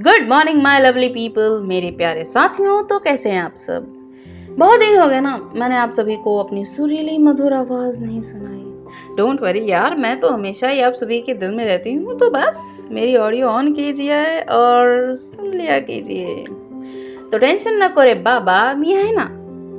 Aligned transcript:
Good 0.00 0.28
morning 0.28 0.60
my 0.62 0.78
lovely 0.80 1.08
people 1.08 1.60
मेरे 1.62 1.90
प्यारे 1.90 2.24
साथियों 2.24 2.82
तो 2.82 2.98
कैसे 2.98 3.30
हैं 3.30 3.40
आप 3.42 3.54
सब? 3.54 3.86
बहुत 4.58 4.80
दिन 4.80 4.96
हो 4.98 5.08
गए 5.08 5.20
ना, 5.20 5.36
मैंने 5.54 5.76
आप 5.76 5.92
सभी 5.92 6.16
को 6.16 6.36
अपनी 6.38 6.64
सुरीली, 6.64 7.16
मधुर 7.18 7.52
आवाज़ 7.52 8.02
नहीं 8.04 8.20
सुनाई। 8.20 9.16
डोंट 9.16 9.42
वरी 9.42 9.64
यार, 9.70 9.96
मैं 9.96 10.20
तो 10.20 10.28
हमेशा 10.28 10.68
ही 10.68 10.80
आप 10.80 10.92
सभी 10.92 11.20
के 11.20 11.34
दिल 11.34 11.50
में 11.50 11.64
रहती 11.64 11.92
हूँ 11.94 12.18
तो 12.18 12.30
बस 12.30 12.86
मेरी 12.90 13.16
ऑडियो 13.16 13.48
ऑन 13.48 13.72
कीजिए 13.72 14.40
और 14.40 15.16
सुन 15.16 15.50
लिया 15.50 15.78
कीजिए। 15.80 16.44
तो 17.32 17.38
टेंशन 17.38 17.82
न 17.82 17.88
करे, 17.88 18.14
बाबा 18.14 18.62
मियाँ 18.74 19.02
है 19.02 19.14
ना, 19.14 19.24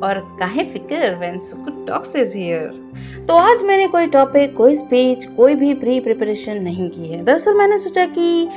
और 0.08 0.20
काहे 0.40 0.64
फ़िक्र 0.64 1.16
व्हेन 1.20 1.40
सुकुट 1.40 1.88
टॉक्स 1.88 2.16
इज़ 2.16 2.38
हियर 2.38 3.26
तो 3.28 3.36
आज 3.36 3.62
मैंने 3.64 3.88
कोई 3.88 4.08
टॉपिक 4.10 4.56
कोई 4.58 4.76
स्पीच 4.76 5.26
कोई 5.38 5.56
भी 5.56 5.74
प्री 5.74 6.00
प्रिपरेशन 6.00 6.62
नहीं 6.64 6.90
की 6.90 7.08
है। 7.08 7.24
दरअसल 7.26 7.54
मैंने 7.54 7.78
सोचा 7.78 8.06
कि 8.08 8.48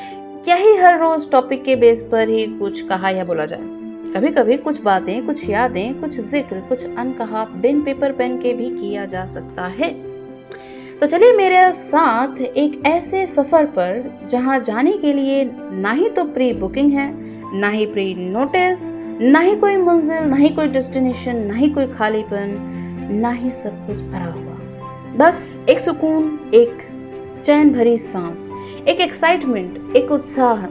क्या 0.45 0.57
ही 0.57 0.77
हर 0.77 0.99
रोज 0.99 1.31
टॉपिक 1.31 1.65
के 1.65 1.77
बेस 1.77 2.09
पर 2.13 2.29
ही 2.29 2.47
कुछ 2.47 2.81
कहा 2.81 3.11
या 3.11 3.25
बोला 3.25 3.45
जाए? 3.47 3.61
कभी 4.15 4.31
कभी 4.31 4.57
कुछ 4.57 4.81
बातें, 4.81 5.27
कुछ 5.27 5.49
यादें, 5.49 6.01
कुछ 6.01 6.19
ज़िक्र, 6.21 6.61
कुछ 6.61 6.85
अनकहा 6.85 7.45
बिन 7.45 7.81
पेपर 7.83 8.13
पेन 8.13 8.37
के 8.39 8.53
भी 8.55 8.69
किया 8.71 9.05
जा 9.05 9.27
सकता 9.27 9.67
है। 9.67 9.93
तो 11.01 11.07
चलिए 11.07 11.33
मेरे 11.33 11.73
साथ 11.73 12.41
एक 12.41 12.83
ऐसे 12.87 13.27
सफ़र 13.27 13.67
पर, 13.67 14.19
जहाँ 14.31 14.61
जाने 14.61 14.93
के 14.93 15.13
लिए 15.13 15.51
ना 15.73 15.93
ही 15.93 16.09
तो 16.09 16.25
प्री 16.25 16.53
बुकिंग 16.53 16.93
है, 16.93 17.13
ना 17.61 17.69
ही 17.69 17.87
प्री 17.87 18.15
नोटिस 18.15 18.91
ना 19.21 19.39
ही 19.39 19.57
कोई 19.57 19.77
मंजिल, 19.77 20.25
ना 20.25 20.37
ही 20.37 20.49
कोई 20.49 20.67
डेस्टिनेशन 20.67 21.37
ना 21.37 21.55
ही 21.55 21.71
कोई 21.71 21.87
खालीपन, 21.87 22.57
ना 23.11 23.31
ही 23.31 23.51
सब 23.51 23.87
कुछ 23.87 23.97
भरा 23.97 24.25
हुआ। 24.25 24.53
बस 25.17 25.65
एक 25.69 25.81
सुकून, 25.81 26.51
एक 26.55 26.79
चैन 27.45 27.73
भरी 27.73 27.99
सांस। 27.99 28.49
एक 28.89 29.01
एक्साइटमेंट 29.01 29.97
एक 29.97 30.11
उत्साह, 30.13 30.65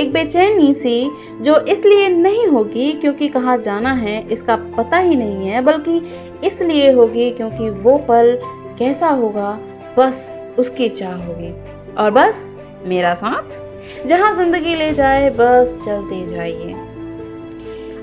एक 0.00 0.12
बेचैनी 0.12 0.74
सी 0.74 1.10
जो 1.40 1.58
इसलिए 1.60 2.08
नहीं 2.08 2.46
होगी 2.46 2.92
क्योंकि 2.92 3.28
कहाँ 3.28 3.58
जाना 3.58 3.92
है, 3.92 4.28
इसका 4.28 4.56
पता 4.56 4.98
ही 4.98 5.16
नहीं 5.16 5.48
है, 5.48 5.60
बल्कि 5.60 6.02
इसलिए 6.44 6.92
होगी 6.92 7.30
क्योंकि 7.30 7.70
वो 7.70 7.98
पल 7.98 8.38
कैसा 8.78 9.08
होगा, 9.08 9.58
बस 9.98 10.40
उसकी 10.58 10.88
चाह 10.88 11.24
होगी। 11.24 11.52
और 11.94 12.10
बस 12.10 12.60
मेरा 12.86 13.14
साथ, 13.14 13.60
जहाँ 14.08 14.34
ज़िंदगी 14.34 14.74
ले 14.74 14.92
जाए, 14.92 15.30
बस 15.30 15.78
चलते 15.86 16.26
जाइए। 16.26 16.72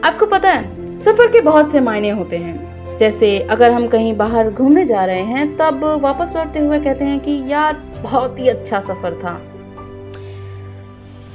आपको 0.03 0.25
पता 0.25 0.49
है, 0.49 0.97
सफ़र 0.99 1.27
के 1.27 1.41
बहुत 1.41 1.71
से 1.71 1.79
मायने 1.79 2.09
होते 2.09 2.37
हैं। 2.37 2.97
जैसे 2.97 3.39
अगर 3.39 3.71
हम 3.71 3.87
कहीं 3.87 4.17
बाहर 4.17 4.49
घूमने 4.49 4.85
जा 4.85 5.05
रहे 5.05 5.21
हैं, 5.21 5.57
तब 5.57 5.83
वापस 6.01 6.35
लौटते 6.35 6.59
हुए 6.59 6.79
कहते 6.79 7.05
हैं 7.05 7.19
कि 7.19 7.51
यार, 7.51 7.73
बहुत 8.03 8.39
ही 8.39 8.47
अच्छा 8.47 8.79
सफ़र 8.79 9.13
था। 9.13 9.41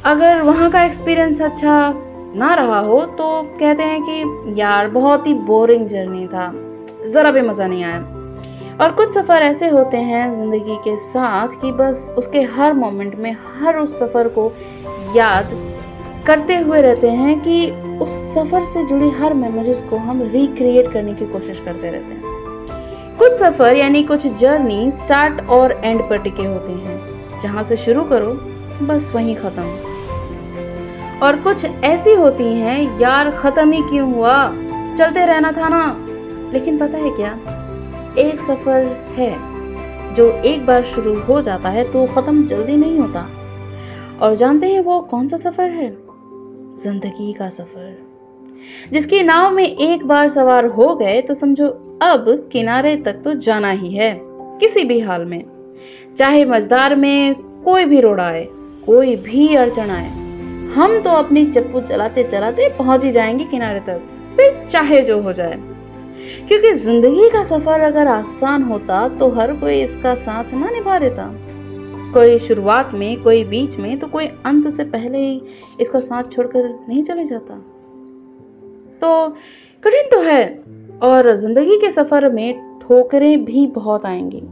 अगर 0.05 0.41
वहाँ 0.43 0.71
का 0.71 0.83
एक्सपीरियंस 0.85 1.41
अच्छा 1.43 1.73
ना 2.37 2.53
रहा 2.55 2.79
हो 2.81 3.01
तो 3.07 3.43
कहते 3.61 3.83
हैं 3.83 4.01
कि 4.03 4.61
यार, 4.61 4.89
बहुत 4.89 5.27
ही 5.27 5.35
बोरिंग 5.35 5.87
जर्नी 5.89 6.27
था। 6.27 6.53
ज़रा 7.07 7.31
भी 7.31 7.41
मज़ा 7.41 7.67
नहीं 7.67 7.85
आया। 7.85 7.99
और 8.81 8.93
कुछ 8.93 9.13
सफ़र 9.15 9.43
ऐसे 9.43 9.69
होते 9.69 9.97
हैं 9.97 10.33
ज़िंदगी 10.35 10.77
के 10.77 10.97
साथ 10.99 11.61
कि 11.61 11.73
बस 11.73 12.15
उसके 12.19 12.43
हर 12.55 12.73
मोमेंट 12.75 13.15
में, 13.15 13.37
हर 13.59 13.79
उस 13.79 13.99
सफ़र 13.99 14.29
को 14.29 14.51
याद 15.17 15.51
करते 16.27 16.57
हुए 16.57 16.81
रहते 16.83 17.11
हैं 17.11 17.39
कि 17.41 17.71
उस 18.01 18.11
सफ़र 18.35 18.65
से 18.65 18.85
जुड़ी 18.87 19.11
हर 19.11 19.35
मेमोरीज 19.35 19.83
को 19.91 19.97
हम 19.99 20.23
रिक्रिएट 20.25 20.93
करने 20.93 21.15
की 21.15 21.27
कोशिश 21.27 21.61
करते 21.61 21.91
रहते 21.91 22.15
हैं। 22.15 23.19
कुछ 23.19 23.33
सफ़र, 23.33 23.77
यानी 23.77 24.03
कुछ 24.03 24.27
जर्नी 24.27 24.91
स्टार्ट 24.95 25.49
और 25.51 25.81
एंड 25.85 26.01
पर 26.01 26.23
टिके 26.23 26.47
होते 26.47 26.73
हैं। 26.73 27.41
जहाँ 27.43 27.65
से 27.65 27.77
शुरू 27.77 28.05
करो, 28.05 28.33
बस 28.83 29.13
वहीं 29.15 29.37
ख़त्म। 29.37 29.90
और 31.23 31.37
कुछ 31.37 31.65
ऐसी 31.65 32.13
होती 32.15 32.45
हैं, 32.45 32.99
यार 33.01 33.31
ख़त्म 33.31 33.73
ही 33.73 33.83
क्यों 33.83 34.13
हुआ? 34.13 34.37
चलते 34.99 35.25
रहना 35.27 35.53
था 35.53 35.69
ना। 35.69 35.83
लेकिन 36.53 36.79
पता 36.79 36.99
है 36.99 37.11
क्या? 37.11 37.33
एक 38.19 38.41
सफ़र 38.41 38.85
है, 39.17 39.31
जो 40.15 40.31
एक 40.45 40.65
बार 40.67 40.85
शुरू 40.85 41.15
हो 41.21 41.41
जाता 41.43 41.69
है 41.69 41.85
तो 41.93 42.07
ख़त्म 42.07 42.47
जल्दी 42.47 42.77
नहीं 42.77 42.99
होता। 42.99 43.27
और 44.23 44.35
जानते 44.37 44.67
हैं 44.67 44.81
वो 44.81 45.01
कौन 45.01 45.27
सा 45.29 45.37
सफ़र 45.37 45.71
है? 45.71 45.91
ज़िंदगी 46.83 47.33
का 47.33 47.49
सफ़र। 47.49 47.97
जिसकी 48.93 49.23
नाव 49.23 49.51
में 49.51 49.65
एक 49.65 50.05
बार 50.07 50.29
सवार 50.29 50.67
हो 50.69 50.95
गए 50.95 51.21
तो 51.23 51.35
समझो 51.35 51.67
अब 52.03 52.49
किनारे 52.53 52.97
तक 52.97 53.23
तो 53.25 53.35
जाना 53.35 53.71
ही 53.71 53.95
है, 53.95 54.17
किसी 54.61 54.85
भी 54.85 55.01
हाल 55.01 55.25
में। 55.25 55.45
चाहे 56.19 56.45
मजदार 56.45 56.95
में 56.97 57.35
कोई 57.65 57.85
भी 57.85 58.01
रोड 58.01 58.21
आए, 58.21 58.47
कोई 58.87 59.17
भी 59.17 59.55
अड़चन 59.57 59.91
आए 59.91 60.20
हम 60.75 61.01
तो 61.03 61.11
अपनी 61.11 61.45
चप्पू 61.47 61.81
चलाते 61.81 62.23
चलाते 62.25 62.69
पहुँच 62.69 63.05
ही 63.05 63.11
जाएँगे 63.13 63.45
किनारे 63.45 63.81
तक, 63.81 64.01
फिर 64.37 64.67
चाहे 64.67 65.01
जो 65.03 65.21
हो 65.23 65.33
जाए। 65.33 65.59
क्योंकि 66.49 66.73
ज़िंदगी 66.75 67.29
का 67.31 67.43
सफ़र 67.45 67.81
अगर 67.81 68.09
आसान 68.09 68.63
होता 68.63 69.07
तो 69.09 69.29
हर 69.31 69.53
कोई 69.53 69.81
इसका 69.83 70.15
साथ 70.15 70.53
ना 70.55 70.71
निभा 70.71 70.99
देता। 70.99 71.31
कोई 72.15 72.39
शुरुआत 72.39 72.91
में, 72.95 73.23
कोई 73.23 73.45
बीच 73.45 73.77
में 73.77 73.99
तो 73.99 74.07
कोई 74.07 74.27
अंत 74.47 74.69
से 74.69 74.85
पहले 74.85 75.19
ही 75.19 75.43
इसका 75.81 76.01
साथ 76.01 76.31
छोड़कर 76.33 76.69
नहीं 76.89 77.03
चले 77.03 77.25
जाता। 77.25 77.55
तो 79.03 79.29
कठिन 79.83 80.09
तो 80.11 80.21
है, 80.21 80.45
और 81.03 81.35
ज़िंदगी 81.37 81.77
के 81.77 81.91
सफ़र 81.91 82.29
में 82.29 82.79
ठोकरें 82.81 83.45
भी 83.45 83.67
बहुत 83.67 84.07
आएँगी। 84.07 84.43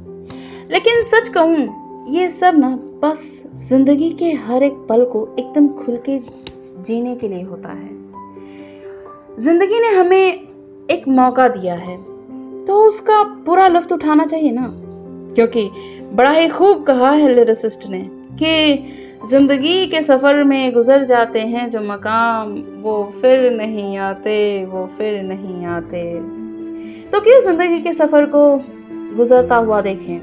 लेकिन 0.73 1.03
सच 1.05 1.29
कहूँ 1.29 1.88
ये 2.09 2.29
सब 2.31 2.55
ना 2.59 2.69
बस 3.03 3.23
ज़िंदगी 3.69 4.09
के 4.11 4.31
हर 4.43 4.63
एक 4.63 4.73
पल 4.89 5.05
को 5.05 5.23
एकदम 5.39 5.67
खुल 5.75 5.97
के 6.09 6.19
जीने 6.83 7.15
के 7.17 7.29
लिए 7.29 7.43
होता 7.43 7.69
है। 7.69 9.37
ज़िंदगी 9.37 9.81
ने 9.81 9.89
हमें 9.89 10.87
एक 10.91 11.09
मौका 11.09 11.49
दिया 11.49 11.75
है 11.75 11.97
तो 12.67 12.81
उसका 12.85 13.23
पूरा 13.47 13.67
लुफ्त 13.69 13.93
उठाना 13.93 14.27
चाहिए 14.27 14.51
ना। 14.51 14.69
क्योंकि 15.35 15.69
बड़ा 16.13 16.31
ही 16.31 16.49
खूब 16.49 16.85
कहा 16.85 17.11
है 17.11 17.29
लिरिसिस्ट 17.29 17.87
ने 17.87 18.01
कि 18.43 19.27
ज़िंदगी 19.31 19.87
के 19.87 20.03
सफ़र 20.03 20.43
में 20.45 20.73
गुजर 20.73 21.05
जाते 21.05 21.41
हैं 21.41 21.69
जो 21.71 21.81
मकाम, 21.81 22.55
वो 22.83 23.13
फिर 23.23 23.51
नहीं 23.51 23.97
आते, 23.99 24.65
वो 24.65 24.87
फिर 24.99 25.23
नहीं 25.23 25.67
आते। 25.67 26.03
तो 27.11 27.21
क्यों 27.21 27.41
ज़िंदगी 27.41 27.81
के 27.81 27.93
सफ़र 27.93 28.27
को 28.27 28.45
गुजरता 29.17 29.57
हुआ 29.57 29.81
देखें? 29.81 30.19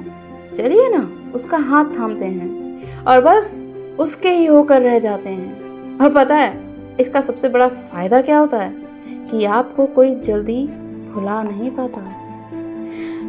चलिए 0.56 0.90
ना। 0.90 1.03
उसका 1.35 1.57
हाथ 1.57 1.85
थामते 1.85 2.25
हैं 2.25 3.03
और 3.03 3.22
बस 3.22 3.73
उसके 4.00 4.29
ही 4.29 4.46
होकर 4.46 4.81
रह 4.81 5.00
जाते 5.00 5.29
हैं। 5.29 6.00
और 6.00 6.13
पता 6.13 6.35
है, 6.35 6.59
इसका 7.00 7.22
सबसे 7.22 7.50
बड़ा 7.50 7.68
फ़ायदा 7.68 8.22
क्या 8.22 8.38
होता 8.38 8.57
है? 8.57 8.85
कि 9.31 9.45
आपको 9.45 9.85
कोई 9.85 10.16
जल्दी 10.16 10.68
भुला 11.13 11.44
नहीं 11.44 11.72
पाता। 11.72 12.01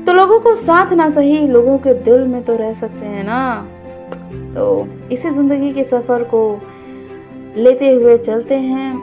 तो 0.05 0.13
लोगों 0.13 0.41
को 0.41 0.55
साथ 0.55 0.93
ना 0.93 1.09
सही 1.11 1.47
लोगों 1.49 1.79
के 1.79 1.95
दिल 1.95 2.25
में 2.25 2.45
तो 2.45 2.57
रह 2.57 2.75
सकते 2.75 3.07
हैं 3.07 3.25
ना। 3.25 3.69
तो 4.55 4.89
इसी 5.13 5.31
ज़िंदगी 5.31 5.73
के 5.73 5.85
सफ़र 5.85 6.23
को 6.23 6.61
लेते 7.57 7.93
हुए 7.93 8.19
चलते 8.19 8.55
हैं 8.55 8.95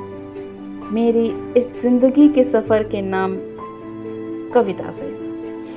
मेरी 0.92 1.26
इस 1.58 1.82
ज़िंदगी 1.82 2.30
के 2.30 2.44
सफ़र 2.44 2.84
के 2.84 3.02
नाम 3.02 3.38
कविता 4.52 4.92
से। 4.92 5.06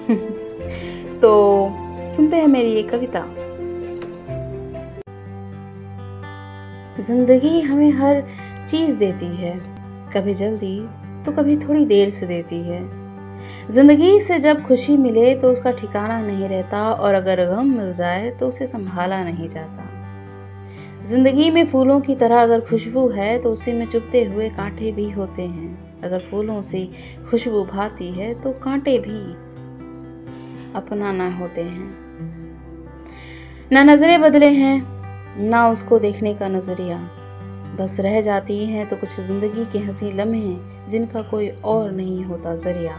तो 1.20 1.32
सुनते 2.08 2.36
हैं 2.36 2.46
मेरी 2.48 2.70
ये 2.70 2.82
कविता। 2.82 3.20
ज़िंदगी 7.00 7.60
हमें 7.60 7.90
हर 7.92 8.20
चीज़ 8.70 8.96
देती 8.98 9.26
है। 9.36 9.52
कभी 10.12 10.34
जल्दी 10.34 10.78
तो 11.26 11.32
कभी 11.32 11.56
थोड़ी 11.58 11.84
देर 11.86 12.10
से 12.10 12.26
देती 12.26 12.60
है। 12.62 12.80
ज़िंदगी 13.70 14.20
से 14.20 14.38
जब 14.38 14.62
खुशी 14.62 14.96
मिले 14.96 15.34
तो 15.34 15.50
उसका 15.52 15.70
ठिकाना 15.72 16.20
नहीं 16.20 16.48
रहता 16.48 16.90
और 16.92 17.14
अगर 17.14 17.44
गम 17.46 17.74
मिल 17.78 17.92
जाए 17.92 18.30
तो 18.30 18.48
उसे 18.48 18.66
संभाला 18.66 19.22
नहीं 19.24 19.48
जाता। 19.48 19.84
ज़िंदगी 21.04 21.50
में 21.50 21.66
फूलों 21.66 22.00
की 22.00 22.14
तरह 22.16 22.42
अगर 22.42 22.60
खुशबू 22.60 23.08
है 23.08 23.38
तो 23.42 23.52
उसी 23.52 23.72
में 23.72 23.86
चुपते 23.86 24.24
हुए 24.24 24.48
कांटे 24.50 24.92
भी 24.92 25.10
होते 25.10 25.42
हैं। 25.42 26.00
अगर 26.04 26.18
फूलों 26.20 26.60
से 26.62 26.88
खुशबू 27.30 27.64
भाती 27.64 28.10
है 28.12 28.32
तो 28.42 28.52
कांटे 28.64 28.98
भी 28.98 29.20
अपना 30.74 31.12
ना 31.12 31.28
होते 31.36 31.60
हैं। 31.60 32.05
ना 33.72 33.82
नज़रें 33.82 34.20
बदले 34.20 34.48
हैं, 34.48 34.76
ना 35.40 35.68
उसको 35.68 35.98
देखने 35.98 36.34
का 36.34 36.48
नज़रिया। 36.48 36.98
बस 37.78 37.96
रह 38.00 38.20
जाती 38.20 38.64
हैं 38.66 38.88
तो 38.88 38.96
कुछ 38.96 39.20
ज़िंदगी 39.20 39.64
के 39.64 39.78
हँसी 39.78 40.12
लम्हे 40.12 40.56
जिनका 40.90 41.22
कोई 41.22 41.48
और 41.48 41.90
नहीं 41.92 42.24
होता 42.24 42.54
ज़रिया। 42.54 42.96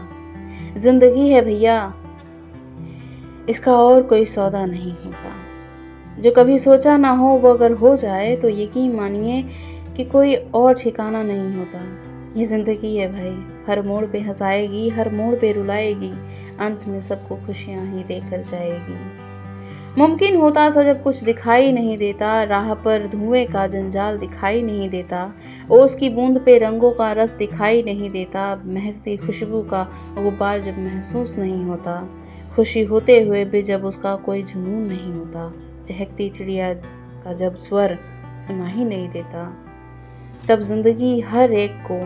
ज़िंदगी 0.76 1.28
है 1.28 1.44
भैया, 1.44 1.94
इसका 3.48 3.76
और 3.76 4.02
कोई 4.02 4.24
सौदा 4.24 4.64
नहीं 4.66 4.92
होता। 4.92 5.34
जो 6.20 6.30
कभी 6.30 6.58
सोचा 6.58 6.96
ना 6.96 7.10
हो, 7.10 7.28
वो 7.28 7.54
अगर 7.54 7.72
हो 7.72 7.96
जाए 7.96 8.34
तो 8.36 8.48
यकीन 8.48 8.94
मानिए 8.96 9.42
कि 9.96 10.04
कोई 10.04 10.34
और 10.34 10.74
ठिकाना 10.74 11.22
नहीं 11.22 11.54
होता। 11.56 11.80
ये 12.36 12.46
ज़िंदगी 12.46 12.96
है 12.96 13.12
भाई, 13.12 13.36
हर 13.68 13.82
मोड़ 13.82 14.04
पे 14.06 14.20
हंसाएगी, 14.20 14.88
हर 14.88 15.12
मोड़ 15.12 15.34
पे 15.34 15.52
रुलाएगी। 15.52 16.12
अंत 16.60 16.84
में 16.86 17.00
सबको 17.02 17.36
खुशियाँ 17.36 17.86
ही 17.86 18.04
देकर 18.04 18.42
जाएगी। 18.42 19.28
मुमकिन 19.98 20.36
होता 20.36 20.70
सा 20.70 20.82
जब 20.82 21.02
कुछ 21.02 21.24
दिखाई 21.24 21.72
नहीं 21.72 21.98
देता, 21.98 22.42
राह 22.42 22.74
पर 22.74 23.06
धुएँ 23.06 23.46
का 23.46 23.66
जंजाल 23.66 24.18
दिखाई 24.18 24.62
नहीं 24.62 24.90
देता, 24.90 25.32
ओस 25.70 25.94
की 25.94 26.08
बूंद 26.08 26.40
पे 26.40 26.58
रंगों 26.58 26.90
का 26.90 27.12
रस 27.12 27.32
दिखाई 27.32 27.82
नहीं 27.82 28.10
देता, 28.10 28.62
महकती 28.66 29.16
खुशबू 29.16 29.62
का 29.62 29.82
गुब्बार 30.18 30.60
जब 30.60 30.78
महसूस 30.78 31.36
नहीं 31.38 31.64
होता, 31.64 32.08
खुशी 32.56 32.84
होते 32.84 33.20
हुए 33.20 33.44
भी 33.44 33.62
जब 33.62 33.84
उसका 33.84 34.16
कोई 34.16 34.42
जुनून 34.42 34.86
नहीं 34.86 35.12
होता 35.12 35.52
चहकती 35.88 36.28
चिड़िया 36.28 36.72
का 37.24 37.32
जब 37.32 37.56
स्वर 37.56 37.98
सुना 38.36 38.66
ही 38.66 38.84
नहीं 38.84 39.08
देता। 39.08 39.44
तब 40.48 40.60
ज़िंदगी 40.60 41.20
हर 41.20 41.52
एक 41.52 41.82
को 41.90 42.00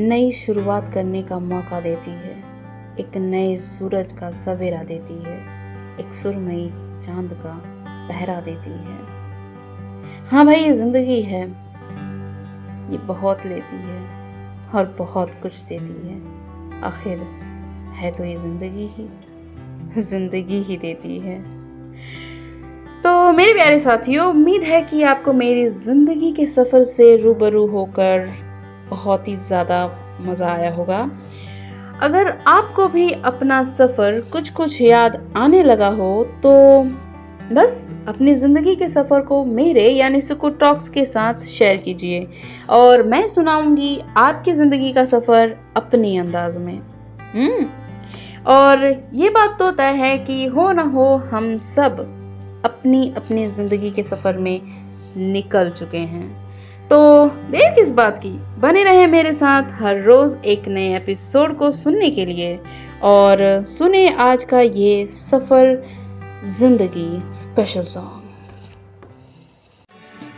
नई 0.00 0.32
शुरुआत 0.32 0.94
करने 0.94 1.22
का 1.22 1.38
मौका 1.38 1.80
देती 1.80 2.10
है। 2.10 2.35
एक 3.00 3.16
नए 3.16 3.56
सूरज 3.58 4.12
का 4.12 4.30
सवेरा 4.30 4.82
देती 4.84 5.14
है, 5.24 5.36
एक 6.00 6.14
सुरमई 6.14 6.66
चाँद 7.04 7.32
का 7.42 7.54
पहरा 8.08 8.40
देती 8.40 8.70
है। 8.70 8.98
हाँ 10.30 10.44
भाई, 10.46 10.56
ये 10.56 10.72
ज़िंदगी 10.74 11.20
है। 11.22 11.40
ये 12.92 12.98
बहुत 12.98 13.46
लेती 13.46 13.76
है 13.76 13.98
और 14.74 14.94
बहुत 14.98 15.30
कुछ 15.42 15.60
देती 15.62 16.08
है। 16.08 16.80
आखिर 16.82 17.18
है 17.94 18.10
तो 18.12 18.24
ये 18.24 18.36
ज़िंदगी 18.36 18.86
ही 18.88 20.02
ज़िंदगी 20.02 20.62
ही 20.62 20.76
देती 20.76 21.18
है। 21.18 21.38
तो 23.02 23.32
मेरे 23.32 23.52
प्यारे 23.54 23.78
साथियों, 23.80 24.26
उम्मीद 24.26 24.62
है 24.62 24.82
कि 24.82 25.02
आपको 25.02 25.32
मेरी 25.32 25.68
ज़िंदगी 25.68 26.32
के 26.32 26.46
सफ़र 26.46 26.84
से 26.84 27.16
रूबरू 27.16 27.66
होकर 27.66 28.26
बहुत 28.90 29.28
ही 29.28 29.36
ज़्यादा 29.36 29.86
मज़ा 30.20 30.52
आया 30.52 30.74
होगा। 30.74 30.98
अगर 32.02 32.28
आपको 32.48 32.86
भी 32.88 33.10
अपना 33.24 33.62
सफ़र 33.64 34.20
कुछ 34.32 34.48
कुछ 34.50 34.80
याद 34.80 35.18
आने 35.36 35.62
लगा 35.62 35.88
हो 35.88 36.24
तो 36.42 36.52
बस 37.52 37.76
अपनी 38.08 38.34
ज़िंदगी 38.34 38.74
के 38.76 38.88
सफ़र 38.88 39.20
को 39.20 39.44
मेरे 39.44 39.88
यानी 39.88 40.20
सुकू 40.20 40.48
टॉक्स 40.60 40.88
के 40.88 41.04
साथ 41.06 41.46
शेयर 41.48 41.76
कीजिए। 41.76 42.26
और 42.70 43.02
मैं 43.02 43.26
सुनाऊँगी 43.28 43.98
आपकी 44.16 44.52
ज़िंदगी 44.52 44.92
का 44.92 45.04
सफ़र 45.04 45.56
अपनी 45.76 46.16
अंदाज 46.18 46.56
में। 46.56 46.78
हम्म। 47.34 47.66
और 48.46 48.84
ये 49.14 49.30
बात 49.30 49.58
तो 49.58 49.70
तय 49.70 49.92
है 49.94 50.16
कि 50.18 50.46
हो 50.46 50.70
ना 50.72 50.82
हो, 50.82 51.16
हम 51.32 51.56
सब 51.58 52.00
अपनी 52.64 53.12
अपनी 53.16 53.46
ज़िंदगी 53.48 53.90
के 53.90 54.02
सफ़र 54.02 54.38
में 54.38 54.60
निकल 55.16 55.70
चुके 55.70 55.98
हैं। 55.98 56.45
तो 56.90 56.98
देर 57.50 57.72
किस 57.74 57.90
बात 57.92 58.18
की? 58.18 58.30
बने 58.60 58.82
रहे 58.84 59.06
मेरे 59.06 59.32
साथ 59.32 59.70
हर 59.80 60.02
रोज 60.02 60.36
एक 60.44 60.66
नए 60.68 60.94
एपिसोड 60.96 61.56
को 61.58 61.70
सुनने 61.72 62.10
के 62.10 62.26
लिए। 62.26 62.58
और 63.04 63.40
सुने 63.68 64.08
आज 64.16 64.44
का 64.44 64.60
ये 64.60 65.06
सफ़र 65.12 65.74
ज़िंदगी 66.58 67.08
स्पेशल 67.32 67.84
सॉन्ग 67.84 68.22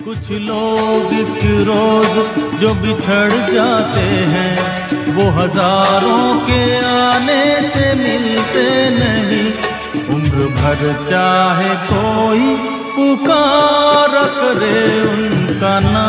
कुछ 0.05 0.31
लोग 0.31 1.13
रोज 1.69 2.15
जो 2.61 2.75
बिछड़ 2.75 3.53
जाते 3.53 4.07
हैं, 4.33 4.53
वो 5.15 5.31
हज़ारों 5.31 6.35
के 6.47 6.63
आने 6.87 7.45
से 7.69 7.93
मिलते 7.95 8.65
नहीं। 8.91 9.47
उम्र 10.15 10.49
भर 10.57 10.81
चाहे 11.09 11.75
कोई 11.87 12.78
पुकार 12.99 14.15
करे 14.29 14.79
उनका 15.03 15.81
नाम। 15.81 16.07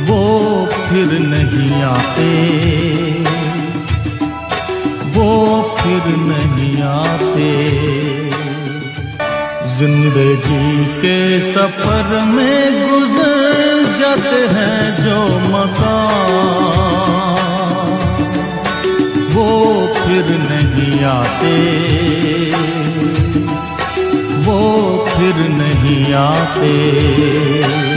वो 0.00 0.18
फिर 0.66 1.18
नहीं 1.22 1.82
आते। 1.82 2.28
वो 5.16 5.30
फिर 5.78 6.06
नहीं 6.16 6.82
आते। 6.82 7.50
ज़िंदगी 9.78 10.84
के 11.00 11.18
सफ़र 11.52 12.08
में 12.24 12.90
गुजर 12.90 13.98
जाते 13.98 14.40
हैं 14.54 15.04
जो 15.04 15.18
मकान। 15.48 16.14
वो 19.34 19.50
फिर 19.96 20.26
नहीं 20.40 21.04
आते। 21.04 22.03
फिर 25.24 25.48
नहीं 25.48 26.12
आते। 26.12 27.93